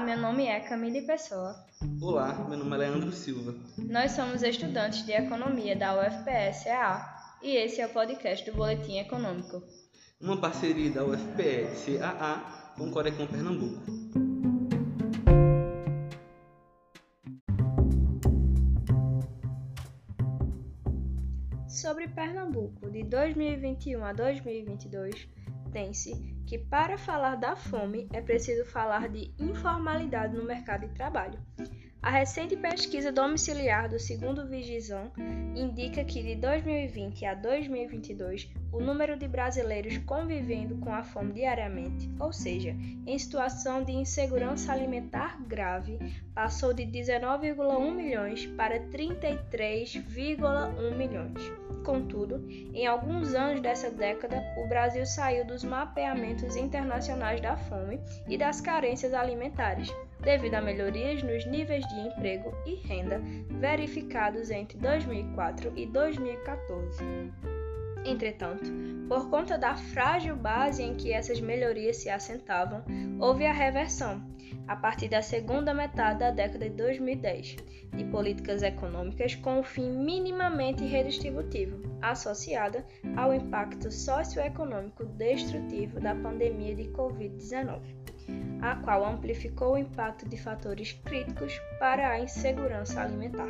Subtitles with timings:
[0.00, 1.54] Olá, meu nome é Camille Pessoa.
[2.00, 3.54] Olá, meu nome é Leandro Silva.
[3.76, 9.62] Nós somos estudantes de Economia da UFPS-EA e esse é o podcast do Boletim Econômico.
[10.18, 13.82] Uma parceria da UFPS-AA com o Corecon Pernambuco.
[21.68, 25.28] Sobre Pernambuco, de 2021 a 2022,
[25.70, 31.38] tem-se que para falar da fome é preciso falar de informalidade no mercado de trabalho.
[32.02, 35.12] A recente pesquisa domiciliar do segundo Vigizão
[35.54, 42.10] indica que de 2020 a 2022 o número de brasileiros convivendo com a fome diariamente,
[42.18, 42.74] ou seja,
[43.06, 46.00] em situação de insegurança alimentar grave,
[46.34, 51.59] passou de 19,1 milhões para 33,1 milhões.
[51.84, 58.36] Contudo, em alguns anos dessa década, o Brasil saiu dos mapeamentos internacionais da fome e
[58.36, 63.20] das carências alimentares devido a melhorias nos níveis de emprego e renda
[63.58, 67.04] verificados entre 2004 e 2014.
[68.04, 68.70] Entretanto,
[69.08, 72.82] por conta da frágil base em que essas melhorias se assentavam,
[73.18, 74.22] houve a reversão,
[74.66, 77.56] a partir da segunda metade da década de 2010,
[77.92, 86.74] de políticas econômicas com um fim minimamente redistributivo, associada ao impacto socioeconômico destrutivo da pandemia
[86.74, 88.00] de Covid-19
[88.62, 93.48] a qual amplificou o impacto de fatores críticos para a insegurança alimentar.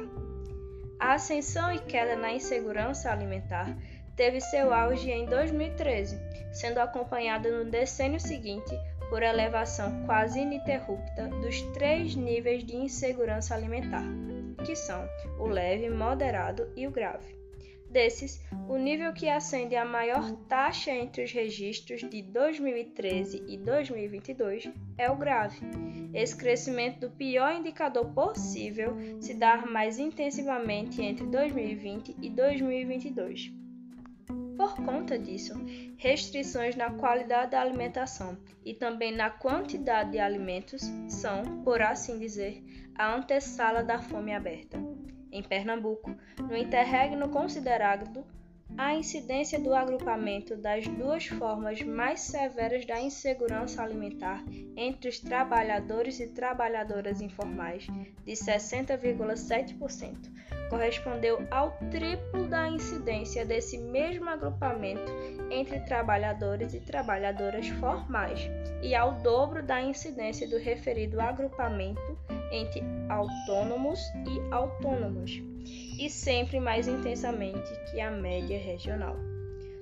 [0.99, 3.77] A ascensão e queda na insegurança alimentar
[4.21, 6.21] teve seu auge em 2013,
[6.53, 14.05] sendo acompanhada no decênio seguinte por elevação quase ininterrupta dos três níveis de insegurança alimentar,
[14.63, 17.35] que são o leve, moderado e o grave.
[17.89, 24.71] Desses, o nível que acende a maior taxa entre os registros de 2013 e 2022
[24.99, 25.59] é o grave.
[26.13, 33.61] Esse crescimento do pior indicador possível se dá mais intensivamente entre 2020 e 2022.
[34.61, 35.55] Por conta disso,
[35.97, 42.63] restrições na qualidade da alimentação e também na quantidade de alimentos são, por assim dizer,
[42.95, 44.77] a antessala da fome aberta.
[45.33, 48.23] Em Pernambuco, no interregno considerado
[48.77, 54.45] a incidência do agrupamento das duas formas mais severas da insegurança alimentar
[54.77, 57.87] entre os trabalhadores e trabalhadoras informais,
[58.27, 65.13] de 60,7%, correspondeu ao triplo da incidência desse mesmo agrupamento
[65.51, 68.49] entre trabalhadores e trabalhadoras formais,
[68.81, 72.19] e ao dobro da incidência do referido agrupamento
[72.53, 75.33] entre autônomos e autônomas,
[75.99, 79.17] e sempre mais intensamente que a média regional,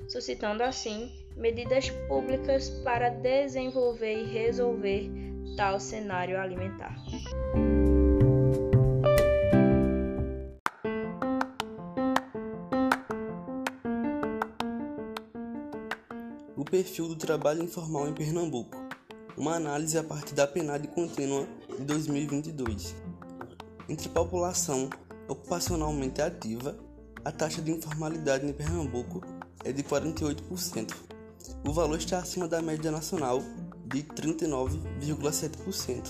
[0.09, 5.09] suscitando assim medidas públicas para desenvolver e resolver
[5.57, 6.97] tal cenário alimentar.
[16.71, 18.77] Perfil do trabalho informal em Pernambuco.
[19.37, 21.49] Uma análise a partir da PNAD contínua
[21.79, 22.95] de 2022.
[23.89, 24.91] Entre população
[25.27, 26.77] ocupacionalmente ativa,
[27.25, 29.23] a taxa de informalidade em Pernambuco
[29.65, 30.95] é de 48%.
[31.67, 33.43] O valor está acima da média nacional
[33.87, 36.07] de 39,7%,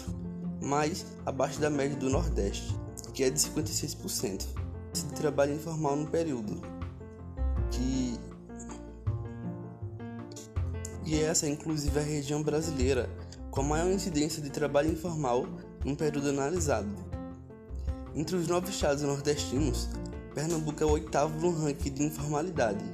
[0.60, 2.74] mas abaixo da média do Nordeste,
[3.14, 4.44] que é de 56%.
[4.92, 6.60] De trabalho informal no período,
[7.70, 8.18] que
[11.08, 13.08] e essa é inclusive a região brasileira
[13.50, 15.46] com a maior incidência de trabalho informal
[15.82, 16.88] no período analisado.
[18.14, 19.88] Entre os nove estados nordestinos,
[20.34, 22.84] Pernambuco é o oitavo no ranking de informalidade.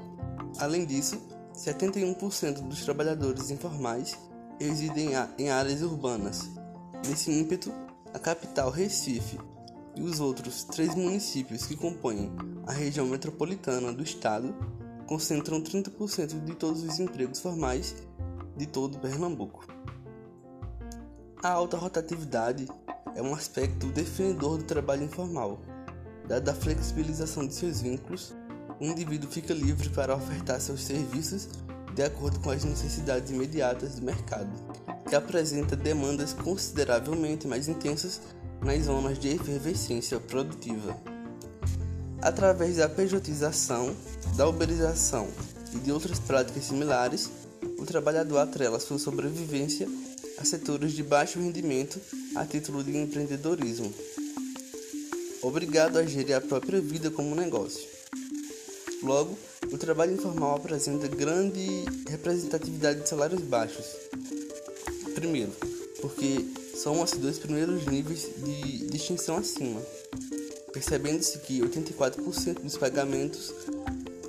[0.60, 1.20] Além disso,
[1.56, 4.16] 71% dos trabalhadores informais
[4.60, 6.48] residem em áreas urbanas.
[7.08, 7.72] Nesse ímpeto,
[8.12, 9.40] a capital Recife
[9.96, 12.30] e os outros três municípios que compõem
[12.64, 14.54] a região metropolitana do estado
[15.06, 17.94] concentram 30% de todos os empregos formais
[18.56, 19.66] de todo Pernambuco.
[21.42, 22.66] A alta rotatividade
[23.14, 25.60] é um aspecto definidor do trabalho informal.
[26.26, 28.34] Dada a flexibilização de seus vínculos,
[28.80, 31.48] o indivíduo fica livre para ofertar seus serviços
[31.94, 34.50] de acordo com as necessidades imediatas do mercado,
[35.08, 38.20] que apresenta demandas consideravelmente mais intensas
[38.60, 41.13] nas zonas de efervescência produtiva.
[42.24, 43.94] Através da pejotização,
[44.34, 45.28] da uberização
[45.74, 47.28] e de outras práticas similares,
[47.78, 49.86] o trabalhador atrela sua sobrevivência
[50.38, 52.00] a setores de baixo rendimento
[52.34, 53.92] a título de empreendedorismo,
[55.42, 57.86] obrigado a gerir a própria vida como negócio.
[59.02, 59.36] Logo,
[59.70, 63.84] o trabalho informal apresenta grande representatividade de salários baixos.
[65.14, 65.52] Primeiro,
[66.00, 66.42] porque
[66.74, 69.82] são os dois primeiros níveis de distinção acima,
[70.74, 73.54] percebendo-se que 84% dos pagamentos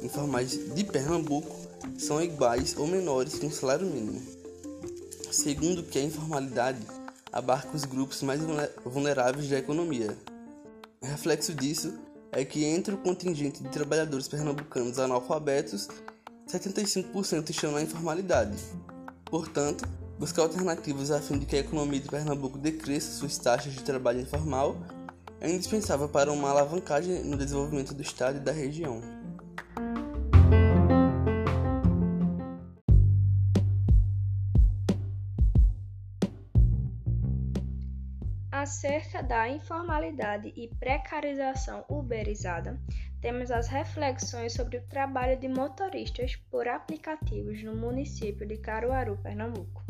[0.03, 1.53] informais de Pernambuco
[1.97, 4.21] são iguais ou menores que um salário mínimo.
[5.31, 6.85] Segundo que a informalidade
[7.33, 8.39] abarca os grupos mais
[8.85, 10.15] vulneráveis da economia.
[11.01, 11.93] Reflexo disso
[12.31, 15.89] é que entre o contingente de trabalhadores pernambucanos analfabetos,
[16.47, 18.55] 75% estão na informalidade.
[19.25, 19.87] Portanto,
[20.19, 24.21] buscar alternativas a fim de que a economia de Pernambuco decresça suas taxas de trabalho
[24.21, 24.77] informal
[25.45, 28.99] é indispensável para uma alavancagem no desenvolvimento do Estado e da região.
[38.51, 42.81] Acerca da informalidade e precarização uberizada,
[43.21, 49.84] temos as reflexões sobre o trabalho de motoristas por aplicativos no município de Caruaru, Pernambuco.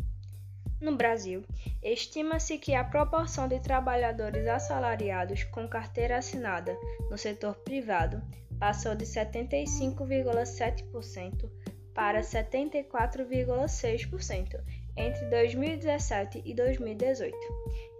[0.80, 1.44] No Brasil,
[1.82, 6.76] estima-se que a proporção de trabalhadores assalariados com carteira assinada
[7.10, 8.22] no setor privado
[8.58, 11.50] passou de 75,7%
[11.94, 14.62] para 74,6%
[14.96, 17.36] entre 2017 e 2018,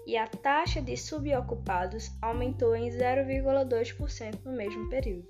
[0.06, 5.28] e a taxa de subocupados aumentou em 0,2% no mesmo período.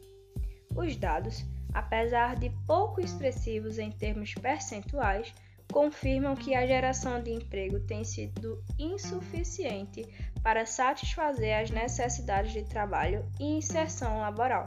[0.75, 5.33] Os dados, apesar de pouco expressivos em termos percentuais,
[5.73, 10.07] confirmam que a geração de emprego tem sido insuficiente
[10.43, 14.67] para satisfazer as necessidades de trabalho e inserção laboral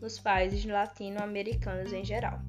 [0.00, 2.40] nos países latino-americanos em geral.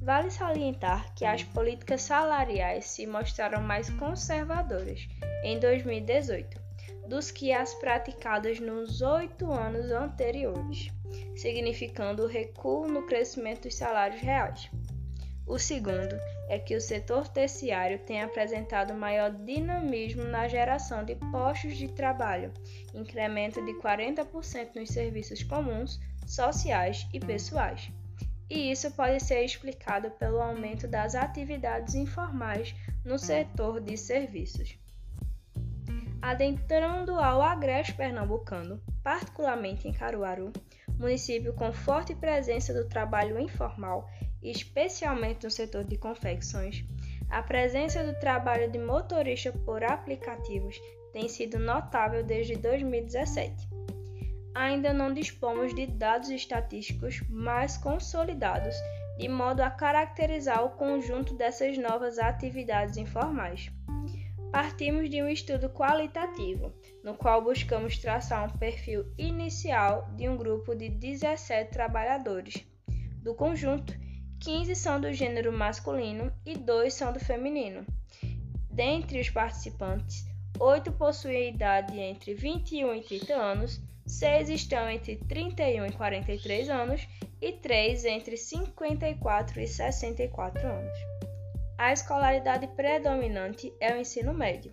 [0.00, 5.06] Vale salientar que as políticas salariais se mostraram mais conservadoras
[5.42, 6.68] em 2018
[7.08, 10.88] dos que as praticadas nos oito anos anteriores,
[11.34, 14.70] significando o recuo no crescimento dos salários reais.
[15.48, 21.74] O segundo é que o setor terciário tem apresentado maior dinamismo na geração de postos
[21.74, 22.52] de trabalho,
[22.92, 27.90] incremento de 40% nos serviços comuns, sociais e pessoais.
[28.50, 34.78] E isso pode ser explicado pelo aumento das atividades informais no setor de serviços.
[36.20, 40.52] Adentrando ao agreste pernambucano, particularmente em Caruaru,
[40.98, 44.06] município com forte presença do trabalho informal
[44.42, 46.84] especialmente no setor de confecções,
[47.30, 50.80] a presença do trabalho de motorista por aplicativos
[51.12, 53.68] tem sido notável desde 2017.
[54.54, 58.74] Ainda não dispomos de dados estatísticos mais consolidados
[59.18, 63.70] de modo a caracterizar o conjunto dessas novas atividades informais.
[64.52, 66.72] Partimos de um estudo qualitativo,
[67.04, 72.64] no qual buscamos traçar um perfil inicial de um grupo de 17 trabalhadores.
[73.22, 73.92] Do conjunto,
[74.40, 77.84] 15 são do gênero masculino e 2 são do feminino.
[78.70, 80.24] Dentre os participantes,
[80.60, 87.08] 8 possuem idade entre 21 e 30 anos, 6 estão entre 31 e 43 anos
[87.42, 90.98] e 3 entre 54 e 64 anos.
[91.76, 94.72] A escolaridade predominante é o ensino médio.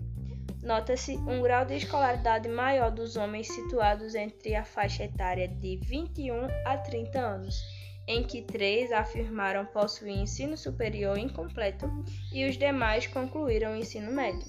[0.62, 6.48] Nota-se um grau de escolaridade maior dos homens situados entre a faixa etária de 21
[6.66, 7.75] a 30 anos
[8.08, 11.90] em que três afirmaram possuir ensino superior incompleto
[12.32, 14.46] e os demais concluíram o ensino médio.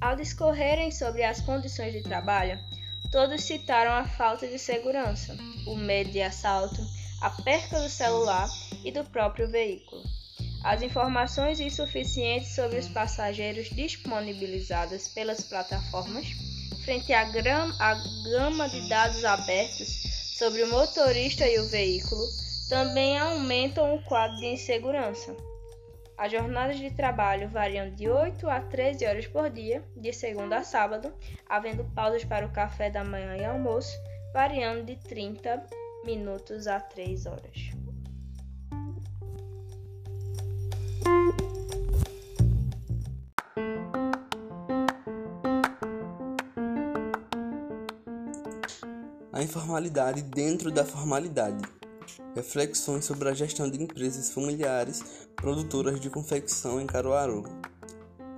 [0.00, 2.58] Ao discorrerem sobre as condições de trabalho,
[3.10, 5.36] todos citaram a falta de segurança,
[5.66, 6.80] o medo de assalto,
[7.20, 8.48] a perca do celular
[8.84, 10.02] e do próprio veículo.
[10.62, 16.26] As informações insuficientes sobre os passageiros disponibilizadas pelas plataformas,
[16.84, 17.94] frente à, à
[18.30, 22.24] gama de dados abertos sobre o motorista e o veículo
[22.68, 25.34] também aumentam o quadro de insegurança.
[26.16, 30.62] As jornadas de trabalho variam de 8 a 13 horas por dia, de segunda a
[30.62, 31.12] sábado,
[31.48, 33.98] havendo pausas para o café da manhã e almoço,
[34.32, 35.66] variando de 30
[36.04, 37.87] minutos a 3 horas.
[49.38, 51.62] A informalidade dentro da formalidade.
[52.34, 55.00] Reflexões sobre a gestão de empresas familiares
[55.36, 57.44] produtoras de confecção em Caruaru.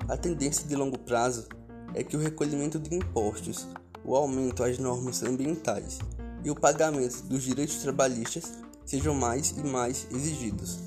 [0.07, 1.49] A tendência de longo prazo
[1.95, 3.67] é que o recolhimento de impostos,
[4.05, 6.01] o aumento às normas ambientais
[6.45, 8.53] e o pagamento dos direitos trabalhistas
[8.85, 10.81] sejam mais e mais exigidos,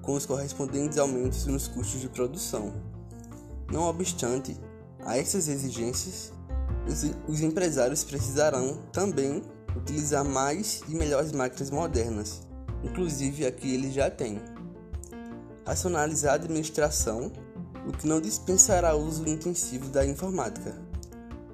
[0.00, 2.72] com os correspondentes aumentos nos custos de produção.
[3.70, 4.56] Não obstante
[5.04, 6.32] a essas exigências,
[7.28, 9.42] os, empresários precisarão também
[9.78, 12.42] utilizar mais e melhores máquinas modernas,
[12.82, 14.40] inclusive a que ele já tem.
[15.64, 17.32] Racionalizar a administração,
[17.86, 20.74] o que não dispensará o uso intensivo da informática.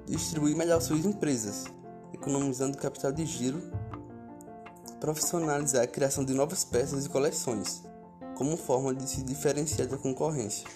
[0.05, 1.65] Distribuir melhor suas empresas,
[2.13, 3.61] economizando capital de giro,
[4.99, 7.83] profissionalizar a criação de novas peças e coleções,
[8.35, 10.67] como forma de se diferenciar da concorrência.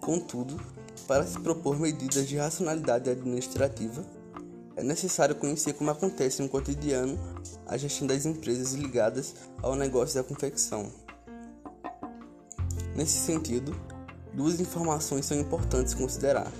[0.00, 0.60] Contudo,
[1.06, 4.04] para se propor medidas de racionalidade administrativa,
[4.78, 7.18] é necessário conhecer como acontece no cotidiano
[7.66, 10.88] a gestão das empresas ligadas ao negócio da confecção.
[12.94, 13.74] Nesse sentido,
[14.32, 16.52] duas informações são importantes considerar.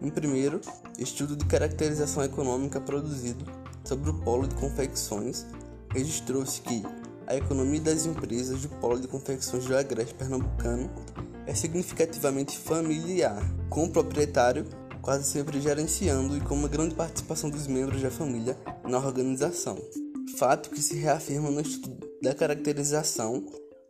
[0.00, 0.62] Em primeiro,
[0.98, 3.44] estudo de caracterização econômica produzido
[3.84, 5.44] sobre o polo de confecções,
[5.90, 6.82] registrou-se que
[7.26, 10.90] a economia das empresas do polo de confecções do Agreste Pernambucano
[11.46, 14.64] é significativamente familiar, com o proprietário
[15.02, 19.78] quase sempre gerenciando e com uma grande participação dos membros da família na organização.
[20.36, 23.44] Fato que se reafirma no estudo da caracterização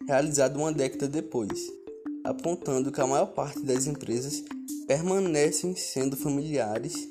[0.07, 1.71] realizado uma década depois,
[2.25, 4.43] apontando que a maior parte das empresas
[4.87, 7.09] permanecem sendo familiares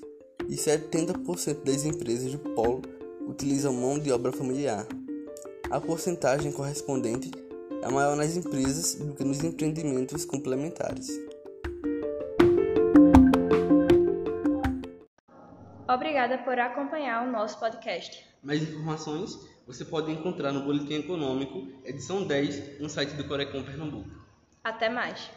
[0.48, 2.82] e 70% das empresas do polo
[3.28, 4.88] utilizam mão de obra familiar.
[5.70, 7.32] A porcentagem correspondente
[7.82, 11.29] é maior nas empresas do que nos empreendimentos complementares.
[15.90, 18.24] Obrigada por acompanhar o nosso podcast.
[18.44, 24.08] Mais informações você pode encontrar no Boletim Econômico, edição 10, no site do Corecon Pernambuco.
[24.64, 25.32] Até mais!